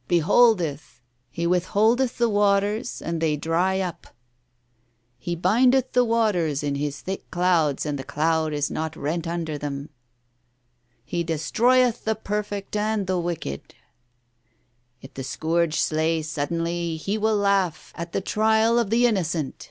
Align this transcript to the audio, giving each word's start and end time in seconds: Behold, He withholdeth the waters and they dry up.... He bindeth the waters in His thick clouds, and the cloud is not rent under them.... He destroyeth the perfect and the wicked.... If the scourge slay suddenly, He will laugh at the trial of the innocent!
Behold, 0.08 0.62
He 1.30 1.46
withholdeth 1.46 2.16
the 2.16 2.30
waters 2.30 3.02
and 3.02 3.20
they 3.20 3.36
dry 3.36 3.80
up.... 3.80 4.06
He 5.18 5.36
bindeth 5.36 5.92
the 5.92 6.06
waters 6.06 6.62
in 6.62 6.76
His 6.76 7.02
thick 7.02 7.30
clouds, 7.30 7.84
and 7.84 7.98
the 7.98 8.02
cloud 8.02 8.54
is 8.54 8.70
not 8.70 8.96
rent 8.96 9.26
under 9.26 9.58
them.... 9.58 9.90
He 11.04 11.22
destroyeth 11.22 12.06
the 12.06 12.14
perfect 12.14 12.74
and 12.76 13.06
the 13.06 13.18
wicked.... 13.18 13.74
If 15.02 15.12
the 15.12 15.22
scourge 15.22 15.78
slay 15.78 16.22
suddenly, 16.22 16.96
He 16.96 17.18
will 17.18 17.36
laugh 17.36 17.92
at 17.94 18.12
the 18.12 18.22
trial 18.22 18.78
of 18.78 18.88
the 18.88 19.04
innocent! 19.06 19.70